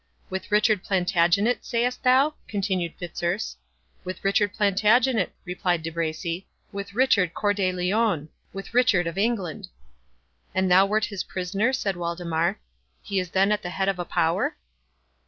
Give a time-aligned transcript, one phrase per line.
[0.31, 3.57] "With Richard Plantagenet, sayest thou?" continued Fitzurse.
[4.03, 9.67] "With Richard Plantagenet," replied De Bracy, "with Richard Cœur de Lion—with Richard of England."
[10.55, 12.59] "And thou wert his prisoner?" said Waldemar;
[13.03, 14.55] "he is then at the head of a power?"